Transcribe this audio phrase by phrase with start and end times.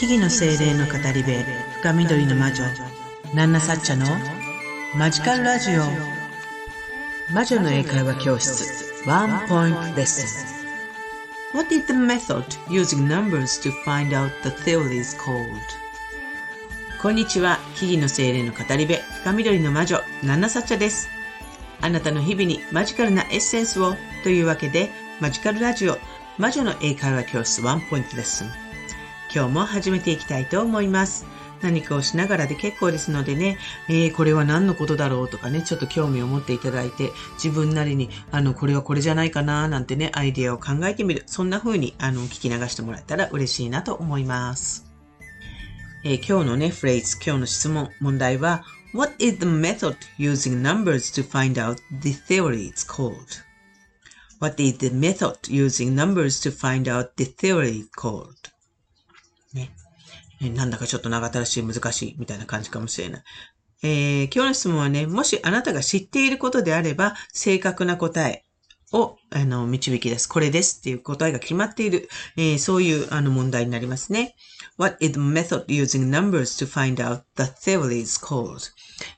[0.00, 1.30] 木々の精霊の語り部
[1.82, 2.64] 深緑の魔女
[3.34, 4.06] ナンナサッチャの
[4.96, 5.82] マジカルラジオ。
[7.34, 10.24] 魔女の英会話教室ワンポイントレッス
[11.52, 11.54] ン。
[11.54, 15.44] What is the method using numbers to find out the theories called?
[17.02, 21.10] こんにちは木々の精霊の語り部深緑の魔女ナンナサッチャです。
[21.82, 24.88] あなたの日々にマジカルなエッセンスをというわけで
[25.20, 25.98] マジカルラジオ
[26.38, 28.69] 魔女の英会話教室ワンポイントレッスン。
[29.32, 31.24] 今日も始めていきたいと思います。
[31.62, 33.58] 何かをしながらで結構ですのでね、
[33.88, 41.22] えー、これは何のことだろうとかね、ちょっと興味を持っていただいて、自分なりに、あの、これはこれじゃないかな、なんてね、アイデアを考えてみる。
[41.26, 44.86] そんな風に、あの、聞き流してもらえたら嬉しいなと思います。
[46.02, 53.44] えー、今日のね、フレーズ、今日の質問、問題は、What is the method using numbers to find out the theory it's called?
[54.40, 58.50] What is the method using numbers to find out the theory called?
[60.48, 63.22] なんだかちょっと長たらしい、難しい、みたいな感じかもしれない。
[63.82, 68.44] えー、今日の質問はね、もしあなたが知っていることであれば、正確な答え
[68.92, 70.28] を、あの、導き出す。
[70.28, 74.34] これですっていう答えが決まっている、えー、そういう、あの、問題になりますね。
[74.76, 78.70] What is the method using numbers to find out the theory's called?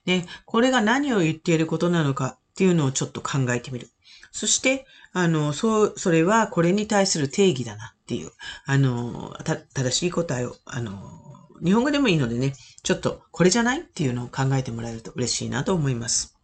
[0.07, 3.91] ね、これが何を言っていることなのかっていうのをちょっと考えてみる。
[4.33, 8.31] そして、あの、そう、それはこれに対する定義だなっていう、
[8.65, 11.23] あの、た、正しい答えを、あの、
[11.63, 16.35] 日本語でもいいのでね、ちょっとこれじゃないっていうのを考えてもらえると嬉しいなと思います。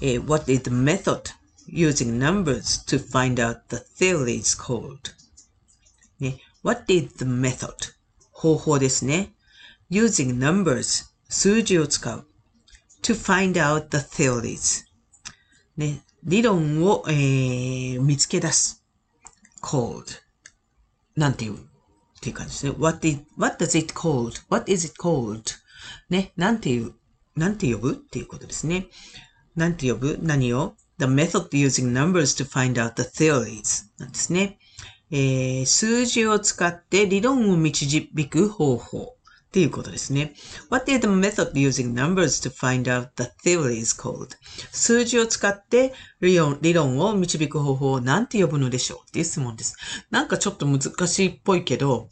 [0.00, 1.22] え What is the method
[1.68, 4.98] using numbers to find out the theory is called?
[6.18, 7.72] ね、What is the method?
[8.32, 9.32] 方法ですね。
[9.90, 12.26] using numbers 数字を使う。
[13.02, 14.84] to find out the theories
[15.76, 18.84] ね、理論を、えー、見つけ出す。
[19.62, 20.04] called
[21.14, 21.58] なんていうっ
[22.20, 22.72] ていう感じですね。
[22.76, 25.42] what, is, what does it called?what is it called?
[26.10, 26.94] ね、なんていう、
[27.36, 28.88] なんて呼ぶっていうことですね。
[29.54, 34.58] なんて呼ぶ何を ?the method using numbers to find out the theories なんですね。
[35.12, 39.15] えー、数字を使って理論を導く方法。
[39.46, 40.34] っていうことですね。
[40.70, 44.36] What is the method using numbers to find out the theory is called?
[44.70, 49.76] 数字を使って理論理論を導く方法を何て呼ぶのでしょうっていう質問です。
[50.10, 52.08] なんかちょっと難しいっぽいけど、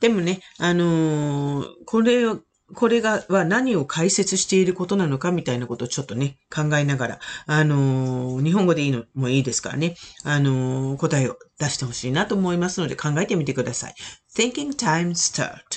[0.00, 2.40] でもね、あのー、これを、
[2.74, 13.94] これが、は何を解説していることなのかみたいなことをちょっとね、考えながら、あのー、日本語でいいのもいいですからね、あのー、答えを出してほしいなと思いますので考えてみてください。
[14.36, 15.75] Thinking time start.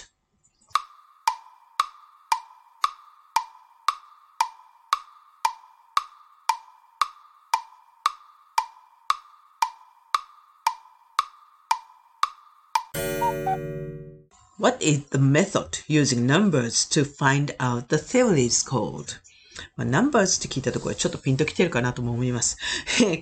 [14.59, 19.17] What is the method using numbers to find out the theories called?
[19.77, 22.57] まあ、numbers って聞いたところはちょっとピンときてるかなとも思います。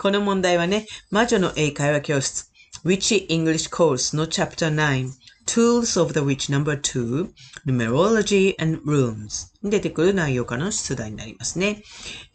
[0.02, 2.52] この問題はね、魔女の英会話教室
[2.84, 5.12] Which English Course の Chapter 9
[5.48, 7.30] Tools of the Witch number two,
[7.66, 11.84] Numerology and Rooms 出てくる内容からの出題になりますね。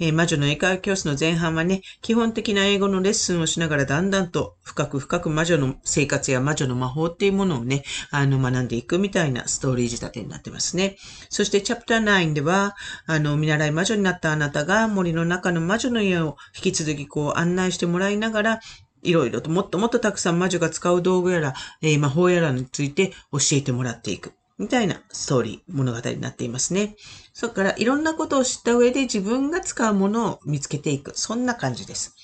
[0.00, 10.96] えー、魔女の英会話教室の前半はね、基本的な英語のレッスンをしながらだんだんと深く深く魔女の生活や魔女の魔法っていうものをね、あの学んでいくみたいなストーリー仕立てになってますね。
[11.28, 18.60] そしてチャプター9では、あの、見習い魔女になったあなたが森の中の魔女の家を引き続きこう案内してもらいながら、
[19.02, 24.32] いろいろともっともっとたくさん魔女が使う道具やら、えー、魔法やらについて教えてもらっていく。
[24.58, 26.94] みたいなストーリー、物語になっていますね。
[27.32, 31.12] それからいろんなことを知った上で自分が使うものを見つけていく。
[31.16, 32.14] そんな感じです。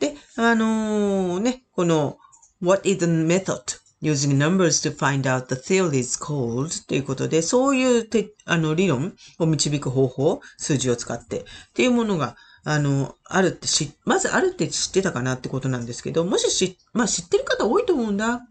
[0.00, 2.18] で、あのー、ね、この
[2.60, 3.62] What is the method?
[4.02, 12.34] Using numbers to find out the theory is called ということで、そういうてあの理論を導く方法、数字を使ってっていうものが
[12.64, 18.42] あの、あるって知、まずあるって知ってたかなってことなんですけど、もし知、まあ知ってる方多いと思うんだ。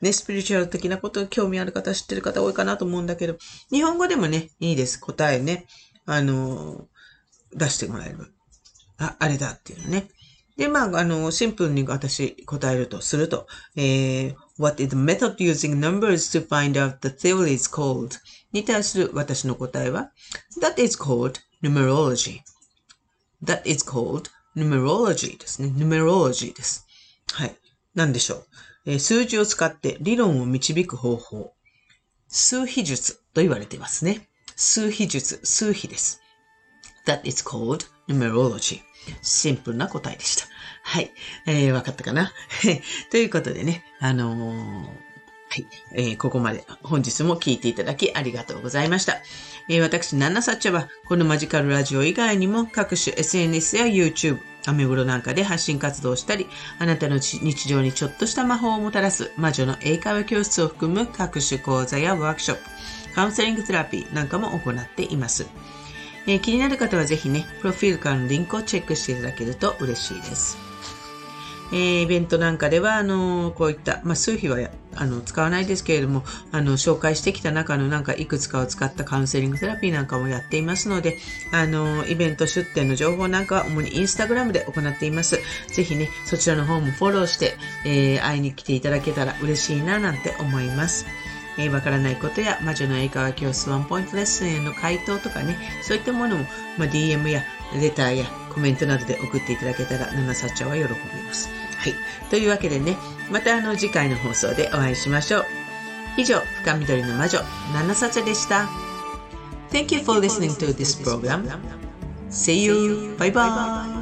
[0.00, 3.36] ね、スピリチュアル的なこと興味ある方知ってる方多いかなと思うんだけど、
[3.70, 4.98] 日本語でもね、いいです。
[4.98, 5.66] 答えね。
[6.06, 6.88] あの、
[7.54, 8.32] 出してもらえる。
[8.98, 10.08] あ、あれだっていうのね。
[10.56, 13.46] で、まあ、あの、シンプルに私答えるとすると、
[13.76, 18.18] えー、What is the method using numbers to find out the theory is called?
[18.52, 20.10] に対する私の答えは、
[20.60, 22.40] That is called numerology.
[23.44, 25.68] That is called numerology ですね。
[25.68, 26.86] numerology です。
[27.32, 27.54] はい。
[27.94, 28.46] 何でしょう？
[28.86, 31.52] えー、数字を使って理論を導く方法。
[32.28, 34.28] 数比術と言われていますね。
[34.56, 36.20] 数比術、数比です。
[37.06, 38.80] That is called numerology.
[39.22, 40.46] シンプルな答えでした。
[40.82, 41.10] はい。
[41.46, 42.32] えー、わかったかな？
[43.10, 44.88] ということでね、あのー、
[45.52, 49.14] はい、えー、ここまで本日も聞いていただきありがとうございました。
[49.68, 56.46] えー、私、ナナサッチャは、このマジカルラジオ以外にも各種 SNS や YouTube、アメブロなんかで発信活動したり、
[56.78, 65.48] あなたの日常にちょっとした魔法をもたらす魔女の英会話教室を含む各種講座やワークショップ、カウンセリングセラピーなんかも行っています。
[66.28, 70.69] えー、気になる方はぜひね、プロフィールからのリンクをチェックしていただけると嬉しいです。
[71.72, 74.58] えー、イベントなんかでは、あの、こういった、まあ、数秘は、
[74.94, 81.18] あの、使わないですけれども、あの、紹介してきた中のなんかいくつかを使ったカウンセリングセラピーなんかもやっていますので、
[81.52, 85.38] あの、イベント出展の情報なんかは主にインスタグラムで行っています。
[85.68, 91.06] ぜひね、そちらの方もフォローして、えー、会いに来ていただけたら嬉しいななんて思います。
[91.60, 96.44] えー、わからないことや魔女の英会話教室ワンポイントレッスンへの回答とかね、そういったものも、
[96.78, 97.42] まあ、DM や
[97.74, 101.48] レターやコメントなどで送っていただけたら、ナナサッチャは喜びます。
[101.78, 101.94] はい。
[102.28, 102.96] というわけでね、
[103.30, 105.44] またあの次回の放送でお会いしましょう。
[106.16, 107.40] 以上、深緑の魔女、
[107.72, 108.68] ナナサチャでした。
[109.70, 111.48] Thank you for listening to this program.
[112.30, 113.16] See you.
[113.18, 113.99] Bye bye.